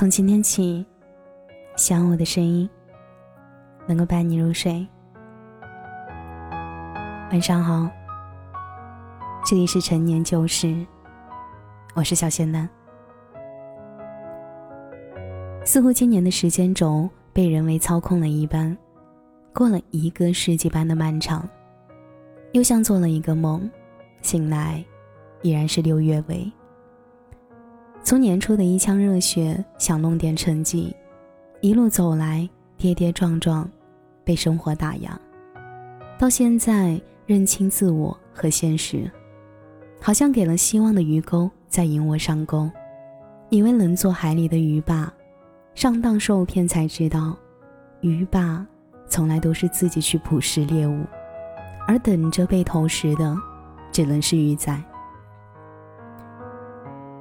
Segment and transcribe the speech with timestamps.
[0.00, 0.82] 从今天起，
[1.76, 2.66] 希望我的声音
[3.86, 4.88] 能够伴你入睡。
[7.30, 7.86] 晚上好，
[9.44, 10.74] 这里是陈年旧事，
[11.94, 12.66] 我是小仙丹。
[15.66, 18.74] 似乎今年的时间轴被人为操控了一般，
[19.52, 21.46] 过了一个世纪般的漫长，
[22.52, 23.70] 又像做了一个梦，
[24.22, 24.82] 醒来
[25.42, 26.50] 依然是六月尾。
[28.02, 30.94] 从年初的一腔热血想弄点成绩，
[31.60, 33.68] 一路走来跌跌撞撞，
[34.24, 35.18] 被生活打压，
[36.18, 37.00] 到现在。
[37.26, 39.08] 认清自我和现实，
[40.00, 42.68] 好像给了希望的鱼钩在引我上钩，
[43.50, 45.12] 以为能做海里的鱼霸，
[45.76, 47.36] 上当受骗才知道，
[48.00, 48.66] 鱼霸
[49.06, 51.04] 从来都是自己去捕食猎物，
[51.86, 53.36] 而等着被投食的，
[53.92, 54.76] 只能是鱼仔。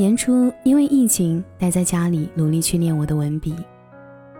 [0.00, 3.54] 年初因为疫情待在家里，努力去练我的文笔，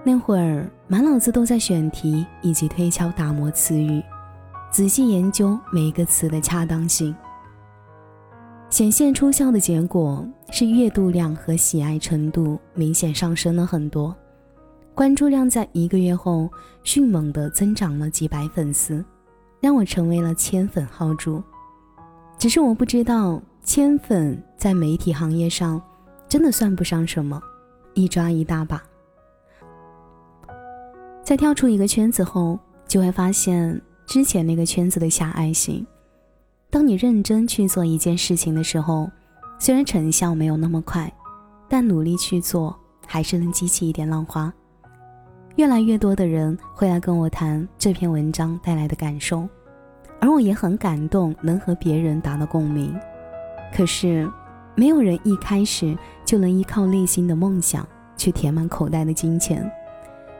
[0.03, 4.03] 那会儿满脑子都在选题以及推敲打磨词语。
[4.71, 7.15] 仔细研究每一个词的恰当性，
[8.71, 14.17] 显现出效的结果是阅读量和喜爱程度明显上升了很多，
[14.95, 16.49] 关注量在一个月后
[16.85, 19.05] 迅猛地增长了几百粉丝，
[19.61, 21.43] 让我成为了千粉号主。
[22.39, 25.81] 只是我不知道，千粉在媒体行业上
[26.29, 27.43] 真的算不上什么，
[27.95, 28.83] 一抓一大把。
[31.25, 33.81] 在跳出一个圈子后，就会发现。
[34.07, 35.87] 之前那个圈子的狭隘性，
[36.69, 39.09] 当你认真去做一件事情的时候，
[39.57, 41.11] 虽然成效没有那么快，
[41.69, 44.53] 但努力去做还是能激起一点浪花。
[45.55, 49.49] 越来越多的人会来跟我谈这篇文章带来的感受，
[50.21, 52.93] 而我也很感动，能和别人达到共鸣。
[53.73, 54.29] 可是，
[54.81, 57.87] 没有人一开始就能依靠内心的梦想
[58.17, 59.71] 去填满口袋的金钱。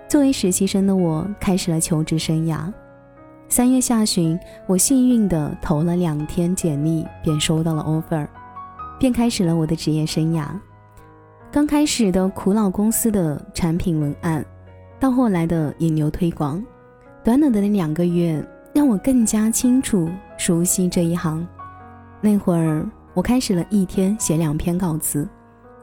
[0.09, 2.73] 作为实习生的我，开始了求职生涯。
[3.51, 8.27] 三月下旬，我幸运地投了两天简历，便收到了 offer，
[8.99, 10.47] 便开始了我的职业生涯。
[11.53, 14.43] 刚开始的苦恼公司的产品文案，
[14.99, 16.65] 到后来的引流推广，
[17.23, 21.47] 短短的那两个月，让我更加清楚熟悉这一行。
[22.23, 25.29] 那会儿，我开始了一天写两篇稿子，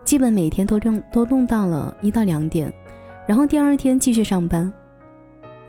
[0.03, 2.73] 基本每天都用都弄到了一到两点，
[3.27, 4.71] 然后第二天继续上班。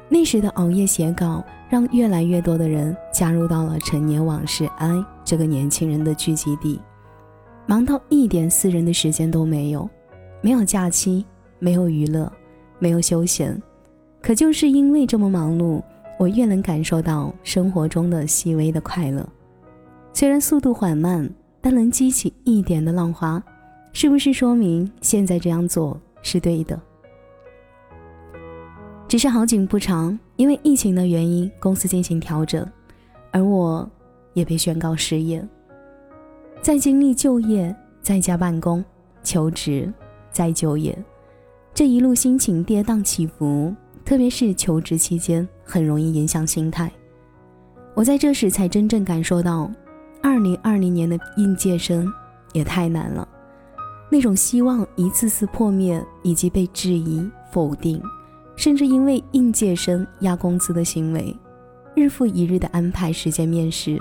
[0.09, 1.45] 那时的熬夜写稿。
[1.71, 4.89] 让越来越多的人加入到了《陈年往事 I》
[5.23, 6.81] 这个年轻人的聚集地，
[7.67, 9.87] 忙到一点私人的时间都没有，
[10.41, 11.27] 没有假期，
[11.59, 12.33] 没有娱乐，
[12.79, 13.63] 没有休闲。
[14.23, 15.83] 可就是因为这么忙碌，
[16.19, 19.29] 我越能感受到生活中的细微的快乐。
[20.15, 21.29] 虽然速度缓慢，
[21.61, 23.43] 但能激起一点的浪花，
[23.93, 26.81] 是不是说明现在这样做是对的？
[29.07, 30.19] 只是好景不长。
[30.37, 32.65] 因为疫情的原因，公司进行调整，
[33.33, 33.91] 而我
[34.35, 35.45] 也被宣告失业。
[36.63, 38.85] 在经历就业、在家办公、
[39.25, 39.93] 求职、
[40.31, 40.97] 再就业，
[41.75, 43.75] 这一路心情跌宕起伏，
[44.05, 46.89] 特别是求职期间，很容易影响心态。
[47.95, 49.69] 我在这时才真正感受到，
[50.23, 52.13] 二零二零年的应届生
[52.53, 53.27] 也太难了，
[54.11, 58.03] 那种希望一次次破灭，以及被质疑、否定。
[58.57, 61.33] 甚至因为应届生压工资的行为，
[61.95, 63.97] 日复一日的安排时间面试，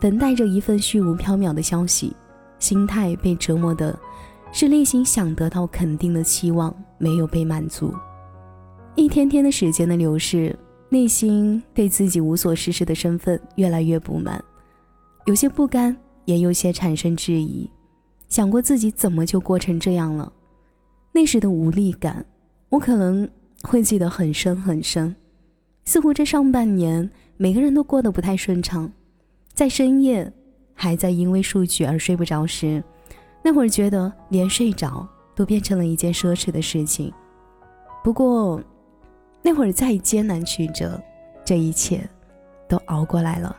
[0.00, 2.12] 等待着一份虚无缥缈的消息，
[2.58, 3.96] 心态被折磨的，
[4.50, 7.94] 是内心想得到肯定的期望没有被满足。
[8.96, 14.42] 一天天的时间的流逝，内心对自己无所事事的身份越来越不满，
[15.24, 17.70] 有些不甘，也有些产生质疑，
[18.28, 20.32] 想过自己怎么就过成这样了？
[21.12, 22.24] 那时的无力感，
[22.68, 23.28] 我可能。
[23.66, 25.16] 会记得很深很深，
[25.86, 27.08] 似乎这上半年
[27.38, 28.92] 每个人都过得不太顺畅，
[29.54, 30.30] 在深夜
[30.74, 32.84] 还在因为数据而睡不着时，
[33.42, 37.10] 那会儿觉得连睡着都变成了一件奢侈的事情。
[38.02, 38.62] 不过，
[39.40, 41.02] 那会儿再艰难曲折，
[41.42, 42.06] 这一切
[42.68, 43.56] 都熬过来了。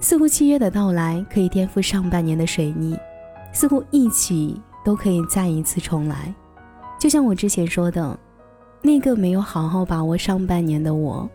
[0.00, 2.96] 似乎七月的到来可以颠覆上半年的水逆，
[3.52, 6.32] 似乎一起都可以再一次重来。
[6.98, 8.18] 就像我之前说的，
[8.80, 11.28] 那个没有好好把握上半年的我，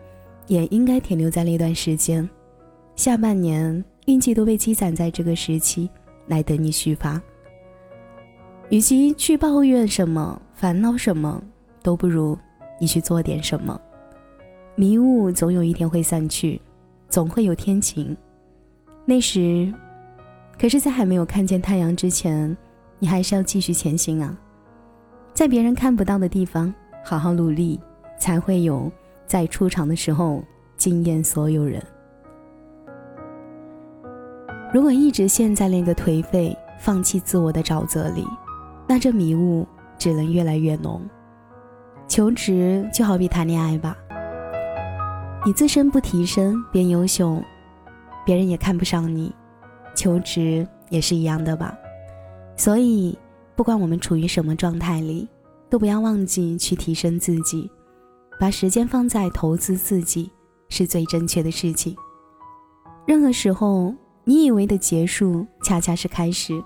[0.46, 2.28] 也应该停留在那段时间。
[2.96, 5.88] 下半年运气都被积攒在这个时期，
[6.26, 7.20] 来等你续发。
[8.70, 11.42] 与其去抱怨什么、烦恼什么，
[11.82, 12.36] 都不如
[12.80, 13.78] 你去做点什么。
[14.74, 16.60] 迷雾总有一天会散去，
[17.08, 18.16] 总会有天晴。
[19.06, 19.72] 那时，
[20.58, 22.56] 可是，在还没有看见太阳之前，
[22.98, 24.36] 你还是要继续前行啊。
[25.34, 26.72] 在别人看不到的地方
[27.04, 27.78] 好好努力，
[28.18, 28.90] 才会有
[29.26, 30.42] 在出场的时候
[30.76, 31.82] 惊艳所有人。
[34.72, 38.26] 如果一直陷在那个颓废、放弃自我的沼泽里，
[38.88, 39.66] 那这迷雾
[39.98, 41.02] 只能越来越浓。
[42.08, 43.96] 求职就好比谈恋爱吧，
[45.44, 47.42] 你自身不提升变优秀，
[48.24, 49.32] 别人也看不上你。
[49.94, 51.78] 求职也是一样的吧，
[52.56, 53.16] 所以
[53.54, 55.28] 不管我们处于什么状态里，
[55.70, 57.70] 都不要忘记去提升自己，
[58.40, 60.28] 把时间放在投资自己
[60.68, 61.96] 是最正确的事情。
[63.06, 63.94] 任何时候，
[64.24, 66.60] 你以为的结束，恰恰是开始。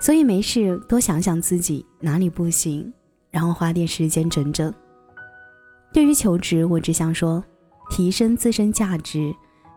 [0.00, 2.92] 所以没事多想想自己哪里不行，
[3.30, 4.74] 然后花点时间整整。
[5.92, 7.42] 对于求职，我只想说，
[7.90, 9.32] 提升自身价值，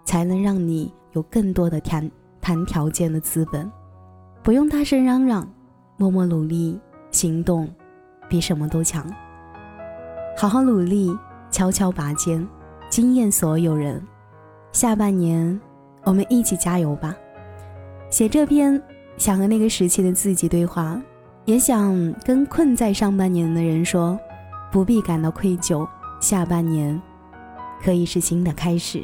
[0.08, 2.10] 才能让你有更多的谈
[2.40, 3.70] 谈条件的资本。
[4.42, 5.46] 不用大声嚷嚷，
[5.98, 6.80] 默默努力，
[7.12, 7.68] 行动
[8.30, 9.06] 比什么都强。
[10.38, 11.14] 好好努力，
[11.52, 12.48] 悄悄拔尖，
[12.90, 14.02] 惊艳所有人。
[14.72, 15.60] 下半年，
[16.06, 17.14] 我们一起加油吧！
[18.10, 18.82] 写这篇。
[19.18, 21.02] 想和那个时期的自己对话，
[21.44, 24.18] 也想跟困在上半年的人说，
[24.72, 25.86] 不必感到愧疚，
[26.22, 27.02] 下半年
[27.84, 29.04] 可以是新的开始。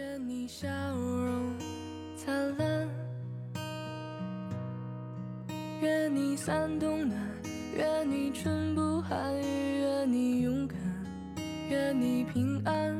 [5.81, 7.19] 愿你三冬暖，
[7.75, 10.77] 愿你春不寒，愿你勇敢，
[11.71, 12.95] 愿你平安，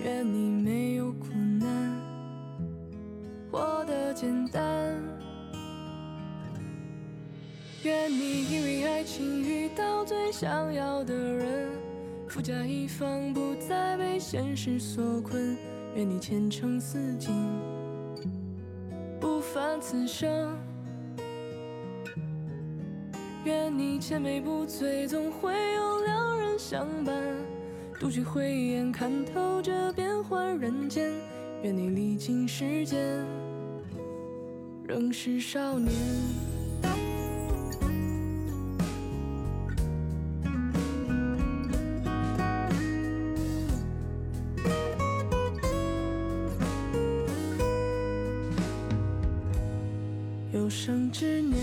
[0.00, 1.26] 愿你没有苦
[1.58, 2.00] 难。
[3.50, 4.94] 活得简单。
[7.82, 11.68] 愿你因为爱情遇到最想要的人，
[12.28, 15.56] 富甲一方，不再被现实所困。
[15.96, 17.32] 愿你前程似锦，
[19.20, 20.56] 不凡此生。
[23.44, 27.14] 愿你千杯不醉，总会有良人相伴。
[28.00, 31.12] 独具慧眼，看透这变幻人间。
[31.62, 33.22] 愿你历经时间。
[34.86, 35.92] 仍是少年，
[50.52, 51.62] 有生之年，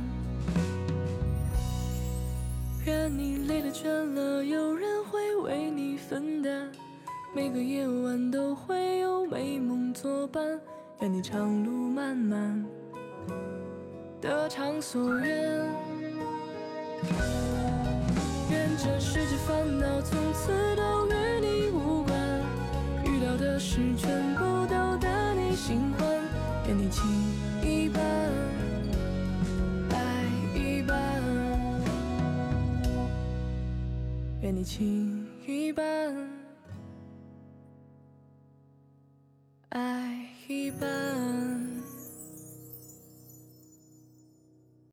[3.71, 6.69] 倦了，有人会为你分担。
[7.33, 10.59] 每个夜晚都会有美梦作伴。
[10.99, 12.65] 愿你长路漫漫，
[14.19, 15.69] 得偿所愿。
[18.51, 22.13] 愿这世界烦恼从此都与你无关，
[23.05, 26.07] 遇到的事全部都得你心欢。
[26.67, 27.03] 愿你情
[27.63, 28.01] 一半，
[34.53, 36.40] 你情一半，